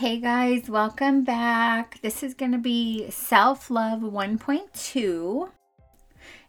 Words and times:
Hey 0.00 0.18
guys, 0.18 0.70
welcome 0.70 1.24
back. 1.24 2.00
This 2.00 2.22
is 2.22 2.32
going 2.32 2.52
to 2.52 2.58
be 2.58 3.10
Self 3.10 3.68
Love 3.68 4.00
1.2. 4.00 5.50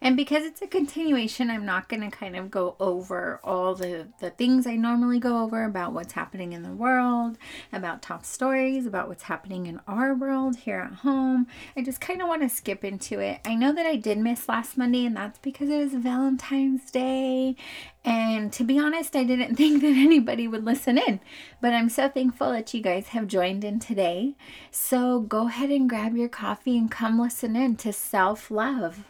And 0.03 0.17
because 0.17 0.45
it's 0.45 0.63
a 0.63 0.67
continuation, 0.67 1.51
I'm 1.51 1.65
not 1.65 1.87
going 1.87 2.01
to 2.01 2.09
kind 2.09 2.35
of 2.35 2.49
go 2.49 2.75
over 2.79 3.39
all 3.43 3.75
the, 3.75 4.07
the 4.19 4.31
things 4.31 4.65
I 4.65 4.75
normally 4.75 5.19
go 5.19 5.43
over 5.43 5.63
about 5.63 5.93
what's 5.93 6.13
happening 6.13 6.53
in 6.53 6.63
the 6.63 6.71
world, 6.71 7.37
about 7.71 8.01
top 8.01 8.25
stories, 8.25 8.87
about 8.87 9.07
what's 9.07 9.23
happening 9.23 9.67
in 9.67 9.79
our 9.87 10.15
world 10.15 10.55
here 10.55 10.79
at 10.79 10.99
home. 10.99 11.45
I 11.77 11.83
just 11.83 12.01
kind 12.01 12.19
of 12.19 12.27
want 12.27 12.41
to 12.41 12.49
skip 12.49 12.83
into 12.83 13.19
it. 13.19 13.41
I 13.45 13.53
know 13.53 13.71
that 13.73 13.85
I 13.85 13.95
did 13.95 14.17
miss 14.17 14.49
last 14.49 14.75
Monday, 14.75 15.05
and 15.05 15.15
that's 15.15 15.37
because 15.37 15.69
it 15.69 15.77
was 15.77 15.93
Valentine's 15.93 16.89
Day. 16.89 17.55
And 18.03 18.51
to 18.53 18.63
be 18.63 18.79
honest, 18.79 19.15
I 19.15 19.23
didn't 19.23 19.55
think 19.57 19.81
that 19.81 19.95
anybody 19.95 20.47
would 20.47 20.65
listen 20.65 20.97
in, 20.97 21.19
but 21.61 21.73
I'm 21.73 21.89
so 21.89 22.09
thankful 22.09 22.51
that 22.53 22.73
you 22.73 22.81
guys 22.81 23.09
have 23.09 23.27
joined 23.27 23.63
in 23.63 23.79
today. 23.79 24.33
So 24.71 25.19
go 25.19 25.47
ahead 25.47 25.69
and 25.69 25.87
grab 25.87 26.15
your 26.15 26.29
coffee 26.29 26.75
and 26.75 26.89
come 26.89 27.19
listen 27.19 27.55
in 27.55 27.75
to 27.77 27.93
self 27.93 28.49
love. 28.49 29.05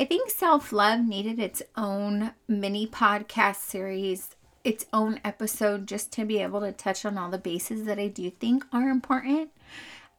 I 0.00 0.06
think 0.06 0.30
self 0.30 0.72
love 0.72 1.06
needed 1.06 1.38
its 1.38 1.60
own 1.76 2.32
mini 2.48 2.86
podcast 2.86 3.56
series, 3.56 4.34
its 4.64 4.86
own 4.94 5.20
episode, 5.22 5.86
just 5.86 6.10
to 6.12 6.24
be 6.24 6.38
able 6.38 6.62
to 6.62 6.72
touch 6.72 7.04
on 7.04 7.18
all 7.18 7.28
the 7.28 7.36
bases 7.36 7.84
that 7.84 7.98
I 7.98 8.08
do 8.08 8.30
think 8.30 8.64
are 8.72 8.88
important. 8.88 9.50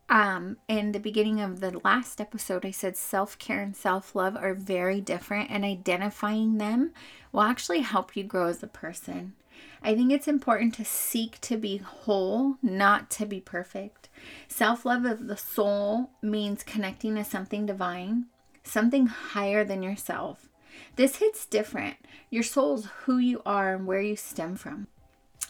Um, 0.08 0.58
in 0.68 0.92
the 0.92 1.00
beginning 1.00 1.42
of 1.42 1.62
the 1.62 1.80
last 1.84 2.22
episode, 2.22 2.64
I 2.64 2.70
said 2.70 2.96
self 2.96 3.40
care 3.40 3.64
and 3.64 3.76
self 3.76 4.14
love 4.14 4.38
are 4.38 4.54
very 4.54 5.02
different, 5.02 5.50
and 5.50 5.66
identifying 5.66 6.60
them 6.60 6.92
will 7.32 7.42
actually 7.42 7.82
help 7.82 8.16
you 8.16 8.24
grow 8.24 8.50
as 8.50 8.62
a 8.62 8.68
person. 8.68 9.34
I 9.82 9.96
think 9.96 10.12
it's 10.12 10.28
important 10.28 10.76
to 10.76 10.86
seek 10.86 11.42
to 11.42 11.58
be 11.58 11.78
whole, 11.78 12.58
not 12.62 13.10
to 13.12 13.26
be 13.26 13.40
perfect. 13.40 14.10
Self 14.48 14.86
love 14.86 15.06
of 15.06 15.26
the 15.26 15.38
soul 15.38 16.12
means 16.22 16.62
connecting 16.62 17.16
to 17.16 17.24
something 17.24 17.66
divine 17.66 18.28
something 18.64 19.08
higher 19.08 19.64
than 19.64 19.84
yourself. 19.84 20.50
This 20.96 21.18
hits 21.18 21.46
different. 21.46 21.98
Your 22.30 22.44
soul's 22.44 22.88
who 23.04 23.18
you 23.18 23.42
are 23.46 23.74
and 23.74 23.86
where 23.86 24.02
you 24.02 24.16
stem 24.16 24.56
from. 24.56 24.88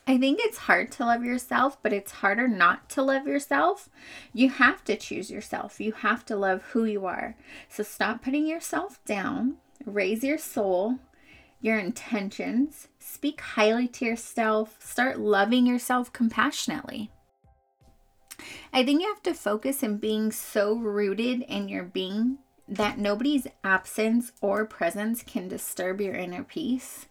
I 0.07 0.17
think 0.17 0.39
it's 0.41 0.57
hard 0.57 0.91
to 0.93 1.05
love 1.05 1.23
yourself, 1.23 1.81
but 1.83 1.93
it's 1.93 2.11
harder 2.11 2.47
not 2.47 2.89
to 2.91 3.03
love 3.03 3.27
yourself. 3.27 3.87
You 4.33 4.49
have 4.49 4.83
to 4.85 4.95
choose 4.95 5.29
yourself. 5.29 5.79
You 5.79 5.91
have 5.91 6.25
to 6.25 6.35
love 6.35 6.63
who 6.71 6.85
you 6.85 7.05
are. 7.05 7.35
So 7.69 7.83
stop 7.83 8.23
putting 8.23 8.47
yourself 8.47 9.03
down, 9.05 9.57
raise 9.85 10.23
your 10.23 10.39
soul, 10.39 10.99
your 11.61 11.77
intentions, 11.77 12.87
speak 12.97 13.39
highly 13.41 13.87
to 13.89 14.05
yourself, 14.05 14.77
start 14.79 15.19
loving 15.19 15.67
yourself 15.67 16.11
compassionately. 16.11 17.11
I 18.73 18.83
think 18.83 19.01
you 19.01 19.07
have 19.07 19.21
to 19.23 19.35
focus 19.35 19.83
in 19.83 19.97
being 19.97 20.31
so 20.31 20.73
rooted 20.73 21.43
in 21.43 21.69
your 21.69 21.83
being 21.83 22.39
that 22.71 22.97
nobody's 22.97 23.47
absence 23.65 24.31
or 24.39 24.65
presence 24.65 25.23
can 25.23 25.49
disturb 25.49 25.99
your 25.99 26.15
inner 26.15 26.43
peace. 26.43 27.07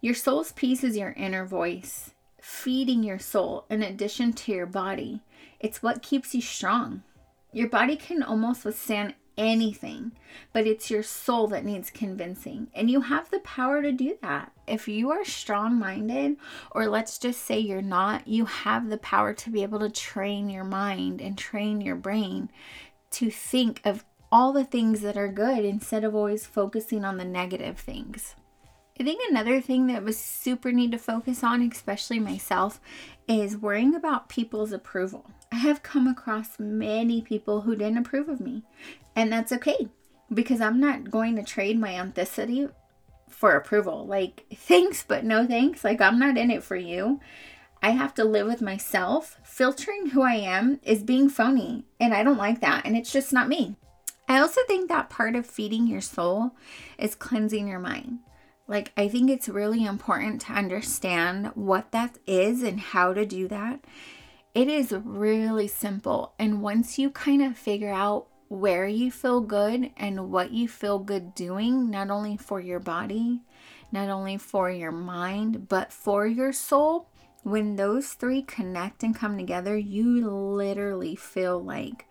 Your 0.00 0.14
soul's 0.14 0.52
peace 0.52 0.84
is 0.84 0.96
your 0.96 1.12
inner 1.16 1.44
voice, 1.44 2.12
feeding 2.40 3.02
your 3.02 3.18
soul 3.18 3.66
in 3.68 3.82
addition 3.82 4.32
to 4.32 4.52
your 4.52 4.66
body. 4.66 5.20
It's 5.58 5.82
what 5.82 6.02
keeps 6.02 6.36
you 6.36 6.40
strong. 6.40 7.02
Your 7.52 7.68
body 7.68 7.96
can 7.96 8.22
almost 8.22 8.64
withstand 8.64 9.14
anything, 9.36 10.12
but 10.52 10.68
it's 10.68 10.90
your 10.90 11.02
soul 11.02 11.48
that 11.48 11.64
needs 11.64 11.90
convincing. 11.90 12.68
And 12.72 12.88
you 12.88 13.00
have 13.00 13.28
the 13.30 13.40
power 13.40 13.82
to 13.82 13.90
do 13.90 14.16
that. 14.22 14.52
If 14.68 14.86
you 14.86 15.10
are 15.10 15.24
strong 15.24 15.80
minded, 15.80 16.36
or 16.70 16.86
let's 16.86 17.18
just 17.18 17.42
say 17.42 17.58
you're 17.58 17.82
not, 17.82 18.28
you 18.28 18.44
have 18.44 18.88
the 18.88 18.98
power 18.98 19.34
to 19.34 19.50
be 19.50 19.64
able 19.64 19.80
to 19.80 19.90
train 19.90 20.48
your 20.48 20.64
mind 20.64 21.20
and 21.20 21.36
train 21.36 21.80
your 21.80 21.96
brain 21.96 22.50
to 23.12 23.30
think 23.30 23.80
of 23.84 24.04
all 24.32 24.54
the 24.54 24.64
things 24.64 25.02
that 25.02 25.18
are 25.18 25.28
good 25.28 25.62
instead 25.62 26.02
of 26.02 26.14
always 26.14 26.46
focusing 26.46 27.04
on 27.04 27.18
the 27.18 27.24
negative 27.24 27.78
things. 27.78 28.34
I 28.98 29.04
think 29.04 29.22
another 29.28 29.60
thing 29.60 29.86
that 29.88 30.02
was 30.02 30.18
super 30.18 30.72
need 30.72 30.92
to 30.92 30.98
focus 30.98 31.44
on, 31.44 31.60
especially 31.62 32.18
myself, 32.18 32.80
is 33.28 33.56
worrying 33.56 33.94
about 33.94 34.30
people's 34.30 34.72
approval. 34.72 35.30
I 35.50 35.56
have 35.56 35.82
come 35.82 36.06
across 36.06 36.58
many 36.58 37.20
people 37.20 37.60
who 37.60 37.76
didn't 37.76 37.98
approve 37.98 38.28
of 38.28 38.40
me, 38.40 38.62
and 39.14 39.30
that's 39.30 39.52
okay 39.52 39.88
because 40.32 40.62
I'm 40.62 40.80
not 40.80 41.10
going 41.10 41.36
to 41.36 41.42
trade 41.42 41.78
my 41.78 41.98
authenticity 42.00 42.68
for 43.28 43.52
approval. 43.52 44.06
Like, 44.06 44.44
thanks, 44.54 45.04
but 45.06 45.24
no 45.24 45.46
thanks. 45.46 45.84
Like, 45.84 46.00
I'm 46.00 46.18
not 46.18 46.38
in 46.38 46.50
it 46.50 46.62
for 46.62 46.76
you. 46.76 47.20
I 47.82 47.90
have 47.90 48.14
to 48.14 48.24
live 48.24 48.46
with 48.46 48.62
myself. 48.62 49.38
Filtering 49.44 50.10
who 50.10 50.22
I 50.22 50.34
am 50.34 50.80
is 50.82 51.02
being 51.02 51.28
phony, 51.28 51.84
and 52.00 52.14
I 52.14 52.22
don't 52.22 52.38
like 52.38 52.60
that, 52.60 52.86
and 52.86 52.96
it's 52.96 53.12
just 53.12 53.32
not 53.32 53.48
me. 53.48 53.76
I 54.32 54.38
also 54.38 54.62
think 54.66 54.88
that 54.88 55.10
part 55.10 55.36
of 55.36 55.44
feeding 55.44 55.86
your 55.86 56.00
soul 56.00 56.52
is 56.96 57.14
cleansing 57.14 57.68
your 57.68 57.78
mind. 57.78 58.20
Like, 58.66 58.90
I 58.96 59.06
think 59.06 59.28
it's 59.28 59.46
really 59.46 59.84
important 59.84 60.40
to 60.42 60.54
understand 60.54 61.48
what 61.48 61.92
that 61.92 62.16
is 62.26 62.62
and 62.62 62.80
how 62.80 63.12
to 63.12 63.26
do 63.26 63.46
that. 63.48 63.84
It 64.54 64.68
is 64.68 64.90
really 64.90 65.68
simple. 65.68 66.32
And 66.38 66.62
once 66.62 66.98
you 66.98 67.10
kind 67.10 67.42
of 67.42 67.58
figure 67.58 67.92
out 67.92 68.28
where 68.48 68.86
you 68.86 69.10
feel 69.10 69.42
good 69.42 69.90
and 69.98 70.30
what 70.30 70.50
you 70.50 70.66
feel 70.66 70.98
good 70.98 71.34
doing, 71.34 71.90
not 71.90 72.08
only 72.08 72.38
for 72.38 72.58
your 72.58 72.80
body, 72.80 73.42
not 73.92 74.08
only 74.08 74.38
for 74.38 74.70
your 74.70 74.92
mind, 74.92 75.68
but 75.68 75.92
for 75.92 76.26
your 76.26 76.54
soul, 76.54 77.10
when 77.42 77.76
those 77.76 78.14
three 78.14 78.40
connect 78.40 79.02
and 79.02 79.14
come 79.14 79.36
together, 79.36 79.76
you 79.76 80.26
literally 80.26 81.16
feel 81.16 81.62
like 81.62 82.06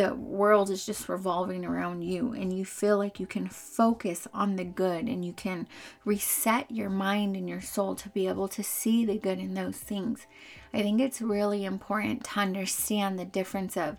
the 0.00 0.14
world 0.14 0.70
is 0.70 0.86
just 0.86 1.10
revolving 1.10 1.62
around 1.62 2.00
you 2.00 2.32
and 2.32 2.56
you 2.56 2.64
feel 2.64 2.96
like 2.96 3.20
you 3.20 3.26
can 3.26 3.46
focus 3.46 4.26
on 4.32 4.56
the 4.56 4.64
good 4.64 5.04
and 5.04 5.26
you 5.26 5.32
can 5.34 5.68
reset 6.06 6.70
your 6.70 6.88
mind 6.88 7.36
and 7.36 7.46
your 7.46 7.60
soul 7.60 7.94
to 7.94 8.08
be 8.08 8.26
able 8.26 8.48
to 8.48 8.62
see 8.62 9.04
the 9.04 9.18
good 9.18 9.38
in 9.38 9.52
those 9.52 9.76
things. 9.76 10.26
I 10.72 10.80
think 10.80 11.02
it's 11.02 11.20
really 11.20 11.66
important 11.66 12.24
to 12.24 12.40
understand 12.40 13.18
the 13.18 13.26
difference 13.26 13.76
of 13.76 13.98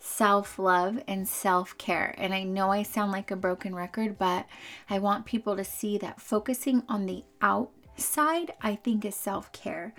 self 0.00 0.58
love 0.58 1.02
and 1.06 1.28
self 1.28 1.76
care. 1.76 2.14
And 2.16 2.32
I 2.32 2.44
know 2.44 2.70
I 2.70 2.82
sound 2.82 3.12
like 3.12 3.30
a 3.30 3.36
broken 3.36 3.74
record, 3.74 4.16
but 4.18 4.46
I 4.88 4.98
want 4.98 5.26
people 5.26 5.56
to 5.56 5.64
see 5.64 5.98
that 5.98 6.22
focusing 6.22 6.84
on 6.88 7.04
the 7.04 7.22
outside, 7.42 8.54
I 8.62 8.76
think, 8.76 9.04
is 9.04 9.14
self 9.14 9.52
care, 9.52 9.92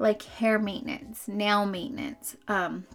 like 0.00 0.22
hair 0.22 0.58
maintenance, 0.58 1.28
nail 1.28 1.64
maintenance, 1.64 2.34
um, 2.48 2.86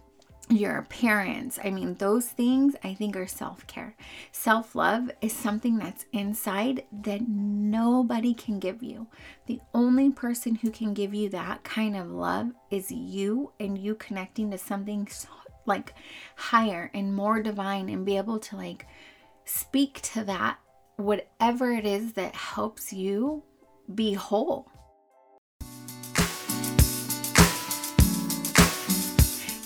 your 0.48 0.78
appearance. 0.78 1.58
I 1.62 1.70
mean, 1.70 1.94
those 1.94 2.26
things 2.26 2.76
I 2.84 2.94
think 2.94 3.16
are 3.16 3.26
self 3.26 3.66
care. 3.66 3.96
Self 4.30 4.74
love 4.74 5.10
is 5.20 5.32
something 5.32 5.78
that's 5.78 6.06
inside 6.12 6.84
that 7.02 7.28
nobody 7.28 8.32
can 8.32 8.58
give 8.58 8.82
you. 8.82 9.08
The 9.46 9.60
only 9.74 10.10
person 10.10 10.54
who 10.56 10.70
can 10.70 10.94
give 10.94 11.14
you 11.14 11.28
that 11.30 11.64
kind 11.64 11.96
of 11.96 12.10
love 12.10 12.50
is 12.70 12.90
you 12.90 13.52
and 13.58 13.76
you 13.76 13.94
connecting 13.96 14.50
to 14.52 14.58
something 14.58 15.08
like 15.66 15.94
higher 16.36 16.90
and 16.94 17.14
more 17.14 17.42
divine 17.42 17.88
and 17.88 18.06
be 18.06 18.16
able 18.16 18.38
to 18.38 18.56
like 18.56 18.86
speak 19.44 20.00
to 20.02 20.24
that, 20.24 20.58
whatever 20.96 21.72
it 21.72 21.84
is 21.84 22.12
that 22.12 22.34
helps 22.34 22.92
you 22.92 23.42
be 23.94 24.14
whole. 24.14 24.70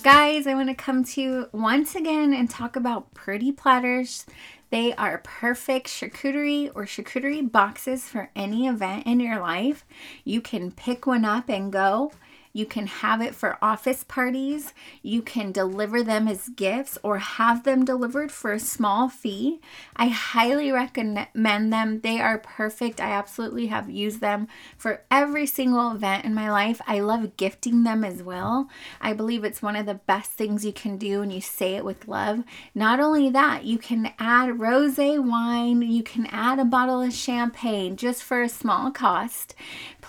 Guys, 0.03 0.47
I 0.47 0.55
want 0.55 0.71
to 0.71 0.75
come 0.75 1.05
to 1.05 1.21
you 1.21 1.49
once 1.53 1.95
again 1.95 2.33
and 2.33 2.49
talk 2.49 2.75
about 2.75 3.13
pretty 3.13 3.53
platters. 3.53 4.25
They 4.71 4.95
are 4.95 5.19
perfect 5.19 5.89
charcuterie 5.89 6.71
or 6.75 6.87
charcuterie 6.87 7.53
boxes 7.53 8.09
for 8.09 8.31
any 8.35 8.67
event 8.67 9.05
in 9.05 9.21
your 9.21 9.39
life. 9.41 9.85
You 10.25 10.41
can 10.41 10.73
pick 10.73 11.07
one 11.07 11.27
up 11.27 11.51
and 11.51 11.71
go. 11.71 12.13
You 12.53 12.67
can 12.67 12.87
have 12.87 13.21
it 13.21 13.35
for 13.35 13.59
office 13.63 14.05
parties. 14.05 14.75
You 15.03 15.23
can 15.23 15.53
deliver 15.53 16.03
them 16.03 16.29
as 16.29 16.49
gifts 16.51 16.99
or 17.03 17.19
have 17.19 17.65
them 17.65 17.85
delivered 17.85 18.31
for 18.31 18.53
a 18.53 18.61
small 18.61 19.09
fee. 19.09 19.61
I 19.97 20.09
highly 20.09 20.71
recommend 20.71 21.73
them. 21.73 22.01
They 22.01 22.21
are 22.21 22.39
perfect. 22.39 23.01
I 23.01 23.13
absolutely 23.13 23.69
have 23.69 23.89
used 23.89 24.21
them 24.21 24.49
for 24.77 25.03
every 25.11 25.47
single 25.47 25.93
event 25.93 26.25
in 26.25 26.35
my 26.35 26.51
life. 26.51 26.81
I 26.87 27.01
love 27.01 27.37
gifting 27.37 27.85
them 27.85 28.05
as 28.05 28.23
well. 28.23 28.69
I 29.01 29.13
believe 29.13 29.45
it's 29.45 29.63
one 29.63 29.77
of 29.77 29.87
the 29.87 29.95
best 29.95 30.33
things 30.33 30.65
you 30.65 30.73
can 30.73 30.97
do 30.99 31.21
when 31.21 31.31
you 31.31 31.41
say 31.41 31.75
it 31.75 31.85
with 31.85 32.09
love. 32.09 32.45
Not 32.75 33.01
only 33.01 33.31
that, 33.31 33.65
you 33.65 33.79
can 33.79 34.13
add 34.19 34.61
rose 34.61 34.91
wine, 34.99 35.83
you 35.83 36.03
can 36.03 36.27
add 36.27 36.59
a 36.59 36.65
bottle 36.65 37.01
of 37.01 37.13
champagne 37.13 37.97
just 37.97 38.23
for 38.23 38.43
a 38.43 38.49
small 38.49 38.91
cost. 38.91 39.55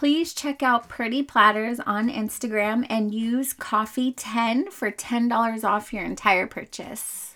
Please 0.01 0.33
check 0.33 0.63
out 0.63 0.89
Pretty 0.89 1.21
Platters 1.21 1.79
on 1.79 2.09
Instagram 2.09 2.87
and 2.89 3.13
use 3.13 3.53
coffee10 3.53 4.71
for 4.71 4.89
$10 4.89 5.63
off 5.63 5.93
your 5.93 6.03
entire 6.03 6.47
purchase. 6.47 7.30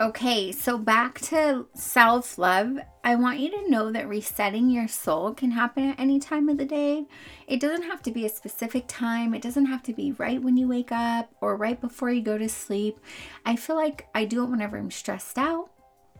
Okay, 0.00 0.50
so 0.50 0.78
back 0.78 1.20
to 1.20 1.66
self 1.74 2.38
love. 2.38 2.78
I 3.04 3.16
want 3.16 3.38
you 3.38 3.50
to 3.50 3.70
know 3.70 3.92
that 3.92 4.08
resetting 4.08 4.70
your 4.70 4.88
soul 4.88 5.34
can 5.34 5.50
happen 5.50 5.90
at 5.90 6.00
any 6.00 6.18
time 6.18 6.48
of 6.48 6.56
the 6.56 6.64
day. 6.64 7.04
It 7.46 7.60
doesn't 7.60 7.82
have 7.82 8.00
to 8.04 8.10
be 8.10 8.24
a 8.24 8.30
specific 8.30 8.86
time, 8.88 9.34
it 9.34 9.42
doesn't 9.42 9.66
have 9.66 9.82
to 9.82 9.92
be 9.92 10.12
right 10.12 10.42
when 10.42 10.56
you 10.56 10.66
wake 10.68 10.90
up 10.90 11.28
or 11.42 11.54
right 11.54 11.78
before 11.78 12.08
you 12.08 12.22
go 12.22 12.38
to 12.38 12.48
sleep. 12.48 12.98
I 13.44 13.56
feel 13.56 13.76
like 13.76 14.08
I 14.14 14.24
do 14.24 14.42
it 14.42 14.48
whenever 14.48 14.78
I'm 14.78 14.90
stressed 14.90 15.36
out, 15.36 15.68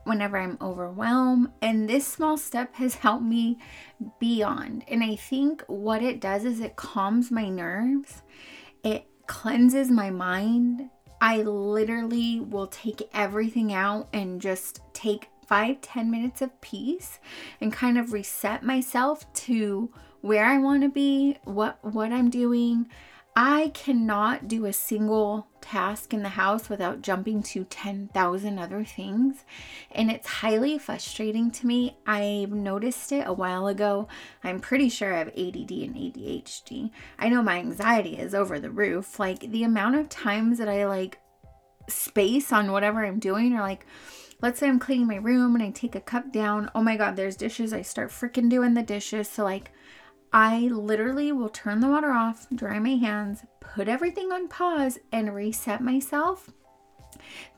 whenever 0.05 0.37
I'm 0.37 0.59
overwhelmed, 0.61 1.49
and 1.63 1.89
this 1.89 2.07
small 2.07 2.37
step 2.37 2.75
has 2.75 2.97
helped 2.97 3.25
me 3.25 3.57
beyond. 4.19 4.85
And 4.89 5.03
I 5.03 5.17
think 5.17 5.65
what 5.69 6.03
it 6.03 6.21
does 6.21 6.45
is 6.45 6.61
it 6.61 6.77
calms 6.77 7.31
my 7.31 7.49
nerves, 7.49 8.21
it 8.85 9.07
cleanses 9.27 9.91
my 9.91 10.11
mind 10.11 10.91
I 11.21 11.43
literally 11.43 12.41
will 12.41 12.67
take 12.67 13.09
everything 13.13 13.73
out 13.73 14.09
and 14.13 14.41
just 14.41 14.81
take 14.93 15.29
five 15.47 15.81
ten 15.81 16.11
minutes 16.11 16.41
of 16.41 16.59
peace 16.61 17.19
and 17.61 17.73
kind 17.73 17.99
of 17.99 18.13
reset 18.13 18.63
myself 18.63 19.31
to 19.35 19.91
where 20.21 20.45
I 20.47 20.59
want 20.59 20.83
to 20.83 20.89
be, 20.89 21.39
what 21.45 21.79
what 21.83 22.13
I'm 22.13 22.31
doing. 22.31 22.87
I 23.37 23.71
cannot 23.75 24.49
do 24.49 24.67
a 24.67 24.73
single 24.73 25.47
task 25.61 26.13
in 26.13 26.23
the 26.23 26.31
house 26.31 26.69
without 26.69 27.01
jumping 27.01 27.43
to 27.45 27.65
10,000 27.65 28.59
other 28.59 28.85
things. 28.85 29.45
And 29.93 30.11
it's 30.11 30.27
highly 30.27 30.79
frustrating 30.79 31.51
to 31.53 31.67
me. 31.67 31.97
I've 32.07 32.51
noticed 32.51 33.13
it 33.13 33.27
a 33.27 33.33
while 33.33 33.69
ago. 33.69 34.09
I'm 34.43 34.61
pretty 34.61 34.89
sure 34.89 35.15
I 35.15 35.19
have 35.19 35.29
ADD 35.29 35.71
and 35.71 35.95
ADHD. 35.95 36.91
I 37.19 37.29
know 37.29 37.43
my 37.43 37.59
anxiety 37.59 38.19
is 38.19 38.35
over 38.35 38.59
the 38.59 38.71
roof. 38.71 39.19
Like 39.21 39.41
the 39.41 39.65
amount 39.65 39.97
of 39.97 40.09
times 40.09 40.59
that 40.59 40.69
I 40.69 40.87
like 40.87 41.19
space 41.89 42.53
on 42.53 42.73
whatever 42.73 43.05
I'm 43.05 43.21
doing, 43.21 43.55
or 43.55 43.61
like, 43.61 43.87
let's 44.43 44.59
say 44.59 44.69
I'm 44.69 44.79
cleaning 44.79 45.07
my 45.07 45.17
room 45.17 45.55
and 45.55 45.63
I 45.63 45.71
take 45.71 45.95
a 45.95 46.01
cup 46.01 46.33
down. 46.33 46.71
Oh 46.75 46.83
my 46.83 46.97
God, 46.97 47.15
there's 47.17 47.37
dishes. 47.37 47.73
I 47.73 47.83
start 47.83 48.11
freaking 48.11 48.49
doing 48.49 48.75
the 48.75 48.83
dishes. 48.83 49.29
So, 49.29 49.45
like, 49.45 49.73
I 50.33 50.61
literally 50.61 51.33
will 51.33 51.49
turn 51.49 51.81
the 51.81 51.89
water 51.89 52.13
off, 52.13 52.47
dry 52.55 52.79
my 52.79 52.95
hands, 52.97 53.45
put 53.61 53.89
everything 53.89 54.31
on 54.31 54.49
pause, 54.49 54.99
and 55.11 55.35
reset 55.35 55.81
myself. 55.81 56.51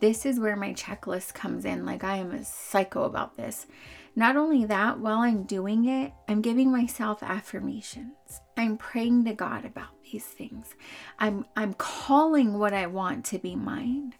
This 0.00 0.24
is 0.24 0.40
where 0.40 0.56
my 0.56 0.72
checklist 0.72 1.34
comes 1.34 1.64
in. 1.64 1.84
Like, 1.84 2.02
I 2.02 2.16
am 2.16 2.32
a 2.32 2.44
psycho 2.44 3.04
about 3.04 3.36
this. 3.36 3.66
Not 4.14 4.36
only 4.36 4.64
that, 4.66 4.98
while 4.98 5.19
I'm 5.19 5.44
doing 5.44 5.86
it, 5.86 6.12
I'm 6.28 6.42
giving 6.42 6.70
myself 6.70 7.22
affirmations. 7.22 8.40
I'm 8.56 8.76
praying 8.76 9.24
to 9.24 9.34
God 9.34 9.64
about 9.64 10.02
these 10.10 10.24
things. 10.24 10.74
I'm 11.19 11.46
I'm 11.56 11.74
calling 11.74 12.58
what 12.58 12.74
I 12.74 12.86
want 12.86 13.24
to 13.26 13.38
be 13.38 13.56
mine. 13.56 14.14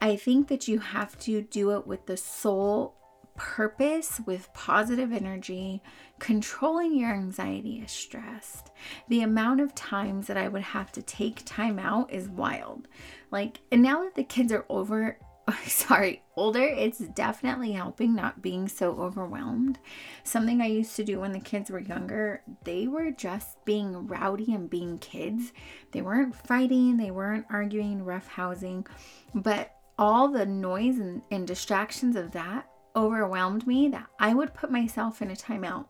I 0.00 0.16
think 0.16 0.48
that 0.48 0.68
you 0.68 0.80
have 0.80 1.18
to 1.20 1.42
do 1.42 1.70
it 1.72 1.86
with 1.86 2.06
the 2.06 2.16
soul 2.16 2.94
purpose 3.36 4.20
with 4.26 4.52
positive 4.54 5.12
energy, 5.12 5.82
controlling 6.18 6.96
your 6.96 7.12
anxiety 7.12 7.82
is 7.84 7.90
stressed. 7.90 8.70
The 9.08 9.22
amount 9.22 9.60
of 9.60 9.74
times 9.74 10.26
that 10.26 10.36
I 10.36 10.48
would 10.48 10.62
have 10.62 10.92
to 10.92 11.02
take 11.02 11.42
time 11.44 11.78
out 11.78 12.12
is 12.12 12.28
wild. 12.28 12.88
Like, 13.30 13.60
and 13.70 13.82
now 13.82 14.04
that 14.04 14.14
the 14.14 14.24
kids 14.24 14.52
are 14.52 14.66
over, 14.68 15.18
sorry, 15.66 16.22
older, 16.36 16.62
it's 16.62 16.98
definitely 16.98 17.72
helping 17.72 18.14
not 18.14 18.42
being 18.42 18.68
so 18.68 18.92
overwhelmed. 18.92 19.78
Something 20.24 20.60
I 20.60 20.66
used 20.66 20.96
to 20.96 21.04
do 21.04 21.20
when 21.20 21.32
the 21.32 21.40
kids 21.40 21.70
were 21.70 21.80
younger, 21.80 22.42
they 22.64 22.86
were 22.86 23.10
just 23.10 23.64
being 23.64 24.06
rowdy 24.06 24.54
and 24.54 24.70
being 24.70 24.98
kids. 24.98 25.52
They 25.92 26.02
weren't 26.02 26.34
fighting, 26.34 26.96
they 26.96 27.10
weren't 27.10 27.46
arguing, 27.50 28.04
roughhousing, 28.04 28.86
but 29.34 29.74
all 29.98 30.28
the 30.28 30.46
noise 30.46 30.98
and, 30.98 31.22
and 31.30 31.46
distractions 31.46 32.16
of 32.16 32.32
that 32.32 32.66
overwhelmed 32.94 33.66
me 33.66 33.88
that 33.88 34.06
I 34.18 34.34
would 34.34 34.54
put 34.54 34.70
myself 34.70 35.22
in 35.22 35.30
a 35.30 35.34
timeout. 35.34 35.86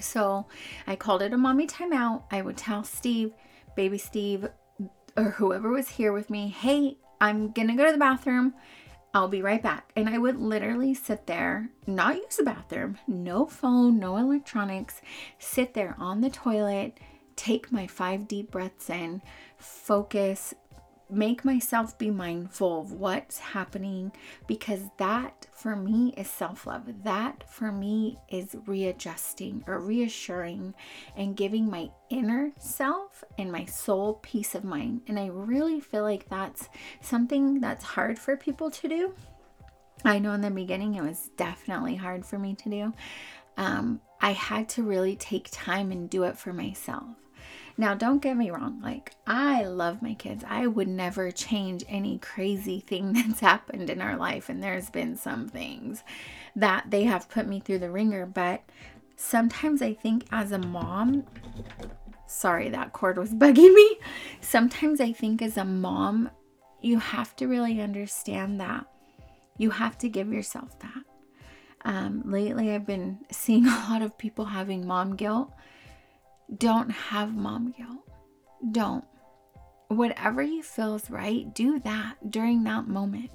So 0.00 0.46
I 0.86 0.96
called 0.96 1.22
it 1.22 1.32
a 1.32 1.38
mommy 1.38 1.66
timeout. 1.66 2.22
I 2.30 2.42
would 2.42 2.56
tell 2.56 2.84
Steve, 2.84 3.32
baby 3.76 3.98
Steve, 3.98 4.48
or 5.16 5.30
whoever 5.30 5.70
was 5.70 5.88
here 5.88 6.12
with 6.12 6.30
me, 6.30 6.48
hey, 6.48 6.96
I'm 7.20 7.52
gonna 7.52 7.76
go 7.76 7.86
to 7.86 7.92
the 7.92 7.98
bathroom. 7.98 8.54
I'll 9.12 9.28
be 9.28 9.42
right 9.42 9.62
back. 9.62 9.90
And 9.96 10.08
I 10.08 10.18
would 10.18 10.36
literally 10.36 10.94
sit 10.94 11.26
there, 11.26 11.70
not 11.86 12.16
use 12.16 12.36
the 12.36 12.44
bathroom, 12.44 12.98
no 13.08 13.46
phone, 13.46 13.98
no 13.98 14.16
electronics, 14.16 15.02
sit 15.38 15.74
there 15.74 15.96
on 15.98 16.20
the 16.20 16.30
toilet, 16.30 16.98
take 17.34 17.72
my 17.72 17.86
five 17.86 18.28
deep 18.28 18.52
breaths 18.52 18.88
in, 18.88 19.20
focus, 19.58 20.54
make 21.10 21.44
myself 21.44 21.96
be 21.98 22.10
mindful 22.10 22.80
of 22.80 22.92
what's 22.92 23.38
happening 23.38 24.12
because 24.46 24.80
that 24.98 25.46
for 25.52 25.76
me 25.76 26.14
is 26.16 26.28
self 26.28 26.66
love. 26.66 26.82
That 27.04 27.44
for 27.48 27.72
me 27.72 28.18
is 28.28 28.56
readjusting 28.66 29.64
or 29.66 29.80
reassuring 29.80 30.74
and 31.16 31.36
giving 31.36 31.68
my 31.68 31.90
inner 32.08 32.52
self 32.58 33.24
and 33.38 33.50
my 33.50 33.64
soul 33.64 34.14
peace 34.22 34.54
of 34.54 34.64
mind. 34.64 35.02
And 35.06 35.18
I 35.18 35.26
really 35.28 35.80
feel 35.80 36.02
like 36.02 36.28
that's 36.28 36.68
something 37.00 37.60
that's 37.60 37.84
hard 37.84 38.18
for 38.18 38.36
people 38.36 38.70
to 38.70 38.88
do. 38.88 39.14
I 40.04 40.18
know 40.18 40.32
in 40.32 40.40
the 40.40 40.50
beginning 40.50 40.94
it 40.94 41.02
was 41.02 41.30
definitely 41.36 41.96
hard 41.96 42.24
for 42.24 42.38
me 42.38 42.54
to 42.54 42.70
do. 42.70 42.92
Um, 43.56 44.00
I 44.20 44.32
had 44.32 44.68
to 44.70 44.82
really 44.82 45.16
take 45.16 45.48
time 45.50 45.92
and 45.92 46.08
do 46.08 46.24
it 46.24 46.38
for 46.38 46.52
myself. 46.52 47.04
Now, 47.80 47.94
don't 47.94 48.20
get 48.20 48.36
me 48.36 48.50
wrong, 48.50 48.78
like, 48.82 49.14
I 49.26 49.64
love 49.64 50.02
my 50.02 50.12
kids. 50.12 50.44
I 50.46 50.66
would 50.66 50.86
never 50.86 51.30
change 51.30 51.82
any 51.88 52.18
crazy 52.18 52.80
thing 52.80 53.12
that's 53.14 53.40
happened 53.40 53.88
in 53.88 54.02
our 54.02 54.18
life, 54.18 54.50
and 54.50 54.62
there's 54.62 54.90
been 54.90 55.16
some 55.16 55.48
things 55.48 56.04
that 56.54 56.90
they 56.90 57.04
have 57.04 57.30
put 57.30 57.46
me 57.46 57.58
through 57.58 57.78
the 57.78 57.90
ringer, 57.90 58.26
but 58.26 58.62
sometimes 59.16 59.80
I 59.80 59.94
think 59.94 60.26
as 60.30 60.52
a 60.52 60.58
mom, 60.58 61.24
sorry, 62.26 62.68
that 62.68 62.92
cord 62.92 63.16
was 63.16 63.30
bugging 63.34 63.72
me. 63.72 63.96
Sometimes 64.42 65.00
I 65.00 65.14
think 65.14 65.40
as 65.40 65.56
a 65.56 65.64
mom, 65.64 66.28
you 66.82 66.98
have 66.98 67.34
to 67.36 67.46
really 67.46 67.80
understand 67.80 68.60
that. 68.60 68.84
You 69.56 69.70
have 69.70 69.96
to 70.00 70.10
give 70.10 70.30
yourself 70.30 70.78
that. 70.80 71.04
Um, 71.86 72.24
lately, 72.26 72.72
I've 72.72 72.84
been 72.84 73.20
seeing 73.30 73.66
a 73.66 73.86
lot 73.88 74.02
of 74.02 74.18
people 74.18 74.44
having 74.44 74.86
mom 74.86 75.16
guilt 75.16 75.50
don't 76.56 76.90
have 76.90 77.34
mom 77.34 77.72
guilt. 77.76 78.08
Don't. 78.72 79.04
Whatever 79.88 80.42
you 80.42 80.62
feel 80.62 80.94
is 80.94 81.10
right, 81.10 81.52
do 81.54 81.78
that 81.80 82.30
during 82.30 82.64
that 82.64 82.86
moment. 82.86 83.30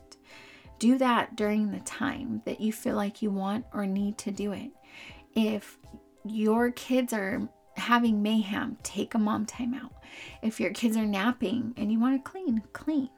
Do 0.80 0.98
that 0.98 1.36
during 1.36 1.72
the 1.72 1.80
time 1.82 2.42
that 2.46 2.62
you 2.62 2.74
feel 2.74 2.96
like 2.96 3.22
you 3.22 3.32
want 3.32 3.66
or 3.74 3.86
need 3.86 4.18
to 4.20 4.32
do 4.32 4.51
it. 4.51 4.72
If 5.36 5.78
your 6.25 6.72
kids 6.72 7.13
are 7.13 7.48
having 7.75 8.22
mayhem, 8.22 8.78
take 8.84 9.13
a 9.13 9.20
mom 9.20 9.46
time 9.46 9.74
out. 9.74 9.94
If 10.42 10.60
your 10.60 10.72
kids 10.72 10.98
are 10.98 11.06
napping 11.06 11.74
and 11.78 11.92
you 11.92 12.00
want 12.00 12.24
to 12.24 12.30
clean, 12.30 12.62
clean. 12.74 13.10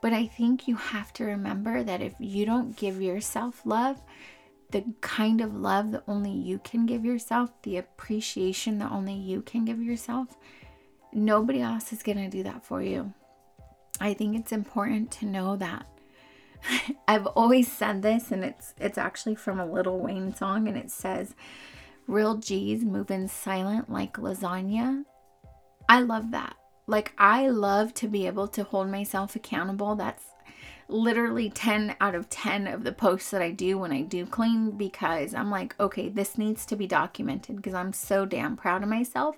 But 0.00 0.12
I 0.12 0.26
think 0.26 0.66
you 0.66 0.74
have 0.74 1.12
to 1.14 1.24
remember 1.24 1.84
that 1.84 2.00
if 2.00 2.14
you 2.18 2.44
don't 2.44 2.76
give 2.76 3.00
yourself 3.00 3.64
love, 3.64 4.02
the 4.72 4.84
kind 5.00 5.40
of 5.40 5.54
love 5.54 5.92
that 5.92 6.02
only 6.08 6.32
you 6.32 6.58
can 6.58 6.86
give 6.86 7.04
yourself, 7.04 7.50
the 7.62 7.76
appreciation 7.76 8.78
that 8.78 8.90
only 8.90 9.14
you 9.14 9.42
can 9.42 9.64
give 9.64 9.82
yourself, 9.82 10.36
nobody 11.12 11.60
else 11.60 11.92
is 11.92 12.02
going 12.02 12.18
to 12.18 12.28
do 12.28 12.42
that 12.42 12.64
for 12.64 12.82
you. 12.82 13.12
I 14.00 14.14
think 14.14 14.36
it's 14.36 14.52
important 14.52 15.10
to 15.12 15.26
know 15.26 15.56
that. 15.56 15.86
I've 17.08 17.26
always 17.26 17.70
said 17.70 18.02
this 18.02 18.32
and 18.32 18.44
it's 18.44 18.74
it's 18.78 18.98
actually 18.98 19.34
from 19.34 19.60
a 19.60 19.66
Lil 19.66 19.98
Wayne 19.98 20.34
song 20.34 20.68
and 20.68 20.76
it 20.76 20.90
says 20.90 21.34
real 22.06 22.36
G's 22.36 22.84
moving 22.84 23.28
silent 23.28 23.90
like 23.90 24.14
lasagna. 24.14 25.04
I 25.88 26.00
love 26.00 26.30
that. 26.30 26.56
Like 26.86 27.12
I 27.18 27.48
love 27.48 27.94
to 27.94 28.08
be 28.08 28.26
able 28.26 28.48
to 28.48 28.64
hold 28.64 28.88
myself 28.88 29.36
accountable. 29.36 29.94
That's 29.94 30.24
literally 30.92 31.50
10 31.50 31.96
out 32.00 32.14
of 32.14 32.28
10 32.28 32.66
of 32.66 32.84
the 32.84 32.92
posts 32.92 33.30
that 33.30 33.42
I 33.42 33.50
do 33.50 33.78
when 33.78 33.92
I 33.92 34.02
do 34.02 34.26
clean 34.26 34.72
because 34.72 35.34
I'm 35.34 35.50
like, 35.50 35.74
okay, 35.80 36.08
this 36.08 36.38
needs 36.38 36.66
to 36.66 36.76
be 36.76 36.86
documented 36.86 37.56
because 37.56 37.74
I'm 37.74 37.92
so 37.92 38.24
damn 38.24 38.56
proud 38.56 38.82
of 38.82 38.88
myself. 38.88 39.36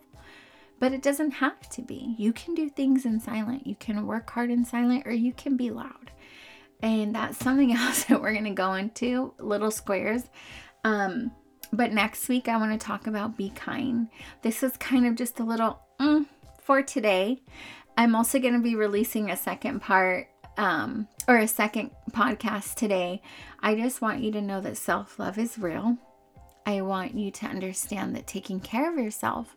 But 0.80 0.92
it 0.92 1.02
doesn't 1.02 1.32
have 1.32 1.68
to 1.70 1.82
be. 1.82 2.14
You 2.18 2.32
can 2.32 2.54
do 2.54 2.68
things 2.68 3.06
in 3.06 3.20
silent. 3.20 3.66
You 3.66 3.76
can 3.76 4.06
work 4.06 4.28
hard 4.30 4.50
in 4.50 4.64
silent 4.64 5.06
or 5.06 5.12
you 5.12 5.32
can 5.32 5.56
be 5.56 5.70
loud. 5.70 6.10
And 6.82 7.14
that's 7.14 7.38
something 7.38 7.72
else 7.76 8.04
that 8.04 8.20
we're 8.20 8.32
going 8.32 8.44
to 8.44 8.50
go 8.50 8.74
into 8.74 9.32
little 9.38 9.70
squares. 9.70 10.24
Um, 10.82 11.30
but 11.72 11.92
next 11.92 12.28
week, 12.28 12.48
I 12.48 12.56
want 12.56 12.78
to 12.78 12.86
talk 12.86 13.06
about 13.06 13.36
be 13.36 13.50
kind. 13.50 14.08
This 14.42 14.62
is 14.62 14.76
kind 14.76 15.06
of 15.06 15.14
just 15.14 15.40
a 15.40 15.44
little 15.44 15.80
mm, 15.98 16.26
for 16.60 16.82
today. 16.82 17.40
I'm 17.96 18.14
also 18.14 18.38
going 18.38 18.54
to 18.54 18.60
be 18.60 18.74
releasing 18.74 19.30
a 19.30 19.36
second 19.36 19.80
part 19.80 20.28
um, 20.56 21.08
or 21.26 21.38
a 21.38 21.48
second 21.48 21.90
podcast 22.10 22.74
today, 22.74 23.22
I 23.60 23.74
just 23.74 24.00
want 24.00 24.22
you 24.22 24.30
to 24.32 24.42
know 24.42 24.60
that 24.60 24.76
self 24.76 25.18
love 25.18 25.38
is 25.38 25.58
real. 25.58 25.96
I 26.66 26.80
want 26.82 27.14
you 27.14 27.30
to 27.30 27.46
understand 27.46 28.16
that 28.16 28.26
taking 28.26 28.60
care 28.60 28.90
of 28.90 28.98
yourself 28.98 29.54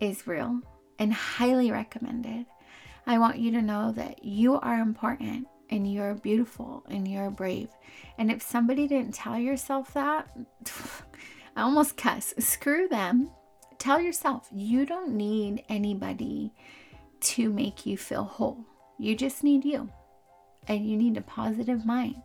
is 0.00 0.26
real 0.26 0.60
and 0.98 1.12
highly 1.12 1.70
recommended. 1.70 2.46
I 3.06 3.18
want 3.18 3.38
you 3.38 3.50
to 3.52 3.62
know 3.62 3.92
that 3.92 4.24
you 4.24 4.58
are 4.60 4.80
important 4.80 5.46
and 5.70 5.92
you're 5.92 6.14
beautiful 6.14 6.84
and 6.88 7.08
you're 7.08 7.30
brave. 7.30 7.68
And 8.18 8.30
if 8.30 8.42
somebody 8.42 8.86
didn't 8.86 9.14
tell 9.14 9.38
yourself 9.38 9.94
that, 9.94 10.28
I 11.56 11.62
almost 11.62 11.96
cuss. 11.96 12.34
Screw 12.38 12.88
them. 12.88 13.30
Tell 13.78 14.00
yourself 14.00 14.48
you 14.52 14.86
don't 14.86 15.14
need 15.14 15.64
anybody 15.68 16.52
to 17.20 17.50
make 17.50 17.86
you 17.86 17.96
feel 17.96 18.24
whole. 18.24 18.64
You 18.98 19.14
just 19.16 19.42
need 19.42 19.64
you. 19.64 19.90
And 20.68 20.86
you 20.88 20.96
need 20.96 21.16
a 21.16 21.22
positive 21.22 21.86
mind. 21.86 22.22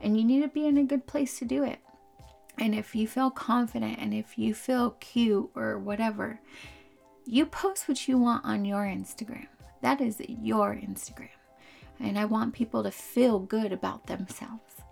And 0.00 0.18
you 0.18 0.24
need 0.24 0.42
to 0.42 0.48
be 0.48 0.66
in 0.66 0.78
a 0.78 0.84
good 0.84 1.06
place 1.06 1.38
to 1.38 1.44
do 1.44 1.64
it. 1.64 1.78
And 2.58 2.74
if 2.74 2.94
you 2.94 3.06
feel 3.06 3.30
confident 3.30 3.98
and 4.00 4.12
if 4.12 4.36
you 4.36 4.52
feel 4.52 4.90
cute 5.00 5.50
or 5.54 5.78
whatever, 5.78 6.40
you 7.24 7.46
post 7.46 7.88
what 7.88 8.08
you 8.08 8.18
want 8.18 8.44
on 8.44 8.64
your 8.64 8.82
Instagram. 8.82 9.46
That 9.80 10.00
is 10.00 10.20
your 10.28 10.74
Instagram. 10.74 11.28
And 12.00 12.18
I 12.18 12.24
want 12.24 12.54
people 12.54 12.82
to 12.82 12.90
feel 12.90 13.38
good 13.38 13.72
about 13.72 14.06
themselves. 14.06 14.82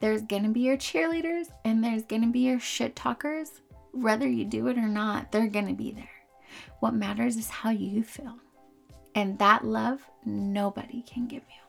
There's 0.00 0.22
gonna 0.22 0.48
be 0.48 0.60
your 0.60 0.76
cheerleaders 0.76 1.48
and 1.64 1.82
there's 1.82 2.02
gonna 2.02 2.28
be 2.28 2.40
your 2.40 2.60
shit 2.60 2.96
talkers. 2.96 3.60
Whether 3.92 4.28
you 4.28 4.44
do 4.44 4.66
it 4.68 4.76
or 4.76 4.88
not, 4.88 5.32
they're 5.32 5.46
gonna 5.48 5.74
be 5.74 5.92
there. 5.92 6.08
What 6.80 6.94
matters 6.94 7.36
is 7.36 7.48
how 7.48 7.70
you 7.70 8.02
feel. 8.02 8.36
And 9.14 9.38
that 9.38 9.64
love, 9.64 10.00
nobody 10.24 11.02
can 11.02 11.26
give 11.26 11.42
you. 11.48 11.65